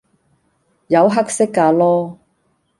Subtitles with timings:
[0.87, 2.17] 有黑色架囉